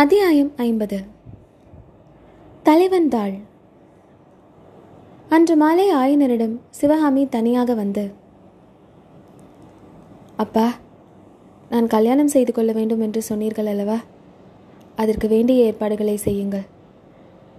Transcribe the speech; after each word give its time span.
அத்தியாயம் 0.00 0.50
ஐம்பது. 0.56 0.96
தலைவன் 2.62 3.08
தாள் 3.08 3.36
அன்று 5.28 5.56
மாலை 5.56 5.86
ஆயனரிடம் 5.94 6.52
சிவகாமி 6.70 7.22
தனியாக 7.26 7.74
வந்து 7.74 8.04
அப்பா 10.36 10.66
நான் 11.68 11.86
கல்யாணம் 11.86 12.32
செய்து 12.34 12.52
கொள்ள 12.52 12.72
வேண்டும் 12.72 13.00
என்று 13.00 13.22
சொன்னீர்கள் 13.22 13.66
அல்லவா? 13.66 13.98
அதற்கு 14.96 15.28
வேண்டிய 15.28 15.64
ஏற்பாடுகளை 15.64 16.16
செய்யுங்கள் 16.16 16.66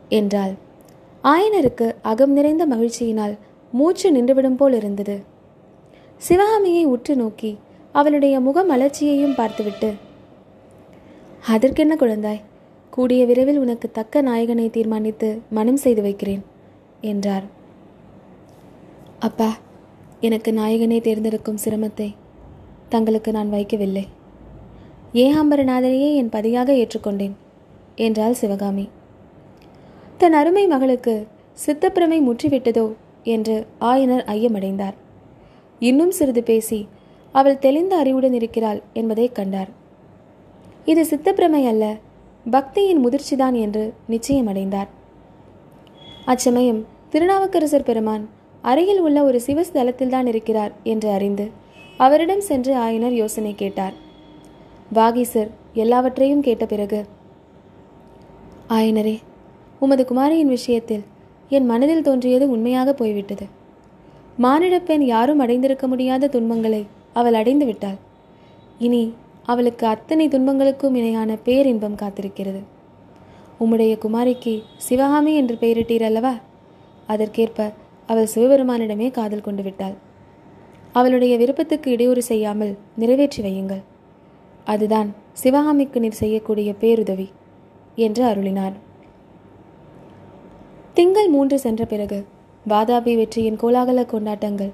என்றாள். 0.10 0.54
ஆயனருக்கு 1.24 1.88
அகம் 2.02 2.32
நிறைந்த 2.32 2.68
மகிழ்ச்சியினால் 2.68 3.38
மூச்சு 3.72 4.12
நின்றுவிடும் 4.12 4.58
போல் 4.58 4.74
இருந்தது. 4.74 5.24
சிவகாமியை 6.18 6.86
உற்று 6.86 7.16
நோக்கி 7.16 7.58
அவளுடைய 7.92 8.40
முக 8.40 8.64
மலர்ச்சியையும் 8.64 9.36
பார்த்துவிட்டு 9.36 9.92
அதற்கென்ன 11.44 11.96
குழந்தாய்? 11.96 12.42
கூடிய 12.90 13.26
விரைவில் 13.26 13.60
உனக்கு 13.60 13.92
தக்க 13.92 14.22
நாயகனை 14.22 14.70
தீர்மானித்து 14.70 15.42
மனம் 15.50 15.78
செய்து 15.78 16.02
வைக்கிறேன் 16.02 16.44
என்றார். 17.02 17.44
அப்பா 19.20 19.50
எனக்கு 20.20 20.54
நாயகனை 20.54 21.02
தேர்ந்தெடுக்கும் 21.02 21.62
சிரமத்தை 21.66 22.16
தங்களுக்கு 22.90 23.32
நான் 23.32 23.54
வைக்கவில்லை. 23.54 24.06
ஏகாம்பரநாதனையே 25.14 26.16
என் 26.16 26.30
பதியாக 26.30 26.74
ஏற்றுக்கொண்டேன் 26.74 27.36
என்றாள் 27.96 28.34
சிவகாமி. 28.34 28.90
தன் 30.18 30.34
அருமை 30.34 30.68
மகளுக்கு 30.68 31.28
சித்தப்பிரமை 31.66 32.22
முற்றிவிட்டதோ 32.22 32.94
என்று 33.24 33.68
ஆயனர் 33.80 34.24
ஐயமடைந்தார். 34.26 34.96
இன்னும் 35.80 36.12
சிறிது 36.12 36.44
பேசி 36.44 36.88
அவள் 37.32 37.60
தெளிந்த 37.60 37.96
அறிவுடன் 37.98 38.34
இருக்கிறாள் 38.34 38.82
என்பதை 38.94 39.32
கண்டார். 39.32 39.72
இது 40.88 41.02
சித்தப்பிரமை 41.10 41.62
அல்ல. 41.68 41.86
பக்தியின் 42.46 43.02
முதிர்ச்சிதான் 43.06 43.56
என்று 43.64 43.84
நிச்சயமடைந்தார். 44.10 44.90
அச்சமயம் 46.26 46.80
திருநாவுக்கரசர் 47.10 47.88
பெருமான் 47.90 48.24
அருகில் 48.62 49.02
உள்ள 49.06 49.18
ஒரு 49.24 49.40
சிவஸ்தலத்தில்தான் 49.48 50.28
இருக்கிறார் 50.32 50.74
என்று 50.84 51.10
அறிந்து 51.10 51.46
அவரிடம் 51.98 52.44
சென்று 52.50 52.74
ஆயனர் 52.76 53.16
யோசனை 53.22 53.54
கேட்டார். 53.56 53.96
வாகீசர் 54.94 55.52
எல்லாவற்றையும் 55.74 56.46
கேட்ட 56.48 56.66
பிறகு 56.66 57.00
ஆயனரே 58.70 59.16
உமது 59.80 60.04
குமாரியின் 60.06 60.54
விஷயத்தில் 60.58 61.06
என் 61.50 61.66
மனதில் 61.66 62.06
தோன்றியது 62.08 62.46
உண்மையாக 62.50 62.94
போய்விட்டது. 62.94 63.46
மானிடப்பெண் 64.42 65.04
யாரும் 65.14 65.42
அடைந்திருக்க 65.44 65.86
முடியாத 65.88 66.28
துன்பங்களை 66.28 66.82
அவள் 67.14 67.34
அடைந்து 67.34 67.66
விட்டாள் 67.66 68.00
இனி 68.80 69.04
அவளுக்கு 69.48 69.88
அத்தனை 69.88 70.28
துன்பங்களுக்கும் 70.28 70.96
இணையான 70.96 71.38
பேரின்பம் 71.44 72.00
காத்திருக்கிறது. 72.02 72.62
உம்முடைய 73.60 73.94
குமாரிக்கு 74.06 74.54
சிவகாமி 74.78 75.36
என்று 75.36 75.56
பெயரிட்டீர் 75.56 76.04
அல்லவா? 76.04 76.34
அதற்கேற்ப 77.08 77.70
அவள் 78.06 78.32
சிவபெருமானிடமே 78.36 79.12
காதல் 79.12 79.42
கொண்டு 79.42 79.64
விட்டாள். 79.64 79.96
அவளுடைய 80.92 81.38
விருப்பத்துக்கு 81.38 81.92
இடையூறு 81.92 82.22
செய்யாமல் 82.24 82.74
நிறைவேற்றி 82.96 83.42
வையுங்கள். 83.44 83.84
அதுதான் 84.66 85.10
சிவகாமிக்கு 85.34 86.00
நீர் 86.00 86.22
செய்யக்கூடிய 86.24 86.74
பேருதவி 86.74 87.28
என்று 87.96 88.24
அருளினார். 88.26 88.76
திங்கள் 90.94 91.28
மூன்று 91.28 91.60
சென்ற 91.60 91.86
பிறகு 91.86 92.20
வாதாபி 92.70 93.16
வெற்றியின் 93.16 93.60
கோலாகல 93.62 94.06
கொண்டாட்டங்கள் 94.06 94.72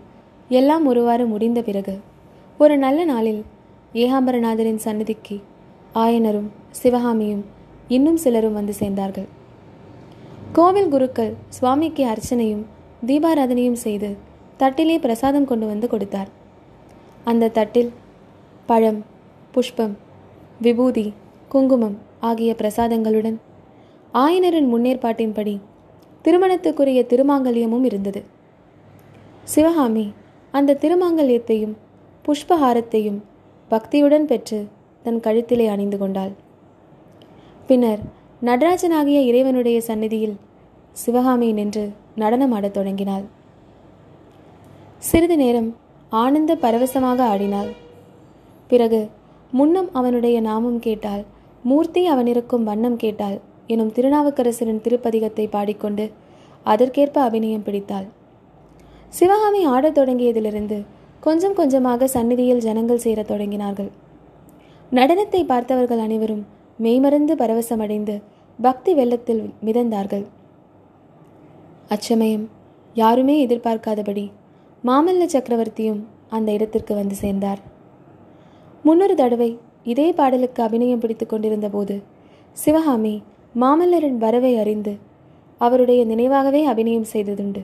எல்லாம் 0.49 0.85
ஒருவாறு 0.85 1.25
முடிந்த 1.25 1.61
பிறகு 1.61 1.95
ஒரு 2.59 2.75
நல்ல 2.77 3.05
நாளில் 3.05 3.41
ஏகாம்பரநாதரின் 3.93 4.75
சன்னதிக்கு 4.75 5.41
ஆயனரும் 5.93 6.47
சிவகாமியும் 6.69 7.45
இன்னும் 7.87 8.17
சிலரும் 8.17 8.53
வந்து 8.53 8.73
சேர்ந்தார்கள். 8.79 9.27
கோவில் 10.53 10.87
குருக்கள் 10.87 11.33
சுவாமிக்கு 11.49 12.03
அர்ச்சனையும் 12.05 12.63
தீபாராதனையும் 13.05 13.79
செய்து 13.85 14.17
தட்டிலே 14.57 14.99
பிரசாதம் 14.99 15.45
கொண்டு 15.45 15.65
வந்து 15.65 15.87
கொடுத்தார். 15.87 16.27
அந்த 17.23 17.47
தட்டில் 17.47 17.91
பழம் 18.65 19.05
புஷ்பம் 19.51 19.97
விபூதி 20.61 21.13
குங்குமம் 21.49 21.97
ஆகிய 22.19 22.55
பிரசாதங்களுடன் 22.57 23.37
ஆயனரின் 24.13 24.69
முன்னேற்பாட்டின்படி 24.73 25.59
திருமணத்துக்குரிய 26.25 27.03
திருமாங்கல்யமும் 27.11 27.83
இருந்தது. 27.83 28.23
சிவகாமி 29.43 30.13
அந்த 30.51 30.77
திருமாங்கல்யத்தையும் 30.81 31.75
புஷ்பஹாரத்தையும் 32.25 33.21
பக்தியுடன் 33.73 34.25
பெற்று 34.31 34.59
தன் 35.03 35.19
கழுத்திலே 35.19 35.67
அணிந்து 35.67 35.97
கொண்டாள். 35.97 36.33
பின்னர் 37.67 38.01
நடராஜனாகிய 38.41 39.21
இறைவனுடைய 39.21 39.81
சந்நிதியில் 39.81 40.35
சிவகாமி 40.91 41.51
நின்று 41.51 41.85
நடனமாடத் 42.17 42.77
தொடங்கினாள். 42.77 43.23
சிறிது 44.97 45.37
நேரம் 45.37 45.69
ஆனந்த 46.09 46.55
பரவசமாக 46.55 47.19
ஆடினாள். 47.23 47.71
பிறகு 48.67 48.99
முன்னம் 49.51 49.89
அவனுடைய 49.93 50.41
நாமம் 50.41 50.79
கேட்டால் 50.79 51.23
மூர்த்தி 51.63 52.01
அவனிருக்கும் 52.07 52.63
வண்ணம் 52.63 52.97
கேட்டால் 52.97 53.37
எனும் 53.67 53.91
திருநாவுக்கரசரின் 53.91 54.81
திருப்பதிகத்தை 54.81 55.45
பாடிக்கொண்டு 55.47 56.11
அதற்கேற்ப 56.63 57.21
அபிநயம் 57.21 57.63
பிடித்தாள். 57.63 58.07
சிவகாமி 59.09 59.61
ஆடத் 59.65 59.97
தொடங்கியதிலிருந்து 59.97 60.77
கொஞ்சம் 61.25 61.57
கொஞ்சமாக 61.59 62.07
சந்நிதியில் 62.13 62.63
ஜனங்கள் 62.65 63.03
சேரத் 63.03 63.29
தொடங்கினார்கள். 63.31 63.91
நடனத்தை 64.91 65.41
பார்த்தவர்கள் 65.51 66.01
அனைவரும் 66.05 66.41
மெய்மறந்து 66.79 67.33
பரவசமடைந்து 67.41 68.15
பக்தி 68.59 68.91
வெள்ளத்தில் 68.99 69.43
மிதந்தார்கள். 69.67 70.25
அச்சமயம் 71.95 72.45
யாருமே 72.95 73.35
எதிர்பார்க்காதபடி 73.45 74.25
மாமல்ல 74.83 75.23
சக்கரவர்த்தியும் 75.33 76.01
அந்த 76.37 76.49
இடத்திற்கு 76.57 76.93
வந்து 76.99 77.15
சேர்ந்தார். 77.23 77.61
முன்னொரு 78.85 79.15
தடவை 79.21 79.49
இதே 79.91 80.07
பாடலுக்கு 80.19 80.61
அபிநயம் 80.67 81.01
பிடித்து 81.03 81.25
கொண்டிருந்த 81.25 81.67
போது 81.69 81.95
சிவகாமி 82.57 83.15
மாமல்லரின் 83.63 84.21
வரவை 84.25 84.53
அறிந்து 84.61 84.93
அவருடைய 85.61 86.01
நினைவாகவே 86.11 86.61
அபிநயம் 86.71 87.11
செய்ததுண்டு. 87.13 87.61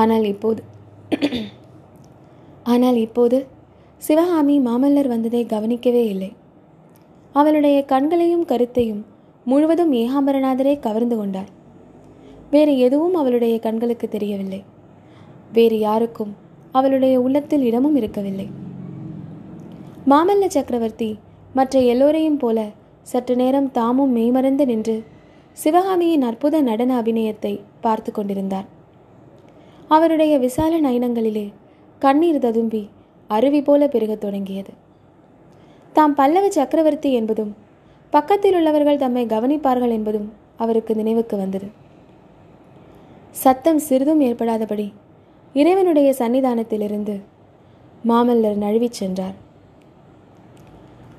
ஆனால் 0.00 0.26
இப்போது 0.34 0.62
ஆனால் 2.72 2.98
இப்போது 3.06 3.38
சிவகாமி 4.02 4.56
மாமல்லர் 4.60 5.12
வந்ததை 5.12 5.42
கவனிக்கவே 5.46 6.02
இல்லை. 6.08 6.30
அவளுடைய 7.34 7.78
கண்களையும் 7.84 8.44
கருத்தையும் 8.44 9.02
முழுவதும் 9.44 9.92
ஏகாம்பரநாதரே 9.92 10.74
கவர்ந்து 10.78 11.16
கொண்டார் 11.16 11.50
வேறு 12.50 12.72
எதுவும் 12.78 13.14
அவளுடைய 13.14 13.54
கண்களுக்கு 13.58 14.06
தெரியவில்லை. 14.08 14.60
வேறு 15.52 15.76
யாருக்கும் 15.78 16.32
அவளுடைய 16.72 17.14
உள்ளத்தில் 17.20 17.62
இடமும் 17.62 17.96
இருக்கவில்லை. 17.96 18.48
மாமல்ல 20.08 20.46
சக்கரவர்த்தி 20.46 21.10
மற்ற 21.54 21.78
எல்லோரையும் 21.92 22.36
போல 22.36 22.58
சற்று 23.02 23.34
நேரம் 23.36 23.68
தாமும் 23.70 24.10
மெய்மறந்து 24.10 24.64
நின்று 24.66 24.96
சிவகாமியின் 25.58 26.22
அற்புத 26.22 26.60
நடன 26.60 26.90
அபிநயத்தை 27.02 27.52
பார்த்து 27.80 28.12
கொண்டிருந்தார். 28.12 28.66
அவருடைய 29.88 30.34
விசால 30.38 30.80
நயனங்களிலே 30.80 31.46
கண்ணீர் 31.98 32.38
ததும்பி 32.38 32.88
அருவி 33.26 33.62
போல 33.62 33.88
பெருகத் 33.88 34.20
தொடங்கியது. 34.20 34.72
தாம் 35.92 36.14
பல்லவ 36.14 36.50
சக்கரவர்த்தி 36.50 37.12
என்பதும் 37.12 37.56
பக்கத்தில் 38.10 38.54
உள்ளவர்கள் 38.54 38.96
தம்மை 38.96 39.26
கவனிப்பார்கள் 39.26 39.90
என்பதும் 39.90 40.32
அவருக்கு 40.56 40.94
நினைவுக்கு 40.94 41.36
வந்தது. 41.36 41.68
சத்தம் 43.30 43.78
சிறிதும் 43.78 44.20
ஏற்படாதபடி 44.20 44.92
இறைவனுடைய 45.52 46.14
சன்னிதானத்திலிருந்து 46.18 47.20
மாமல்லர் 48.08 48.62
நழுவிச் 48.64 48.98
சென்றார். 49.00 49.46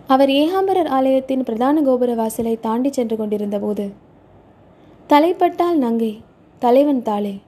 அவர் 0.08 0.30
ஏகாம்பரர் 0.30 0.88
ஆலயத்தின் 0.88 1.44
பிரதான 1.44 1.82
கோபுர 1.82 2.14
வாசலை 2.14 2.60
தாண்டி 2.60 2.92
சென்று 2.92 3.16
கொண்டிருந்த 3.16 3.60
போது 3.60 3.94
தலைப்பட்டால் 5.10 5.76
நங்கை 5.76 6.22
தலைவன் 6.60 7.02
தாளே 7.02 7.40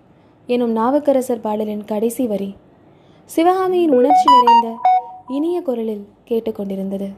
எனும் 0.47 0.75
நாவுக்கரசர் 0.75 1.39
பாடலின் 1.39 1.85
கடைசி 1.85 2.27
வரி 2.27 2.56
சிவகாமியின் 3.36 3.92
உணர்ச்சி 3.92 4.24
நிறைந்த 4.31 4.80
இனிய 5.28 5.62
குரலில் 5.62 6.07
கேட்டுக்கொண்டிருந்தது. 6.28 7.13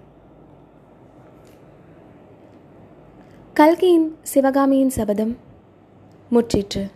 கல்கியின் 3.54 4.18
சிவகாமியின் 4.22 4.90
சபதம் 4.90 5.38
முற்றிற்று. 6.32 6.92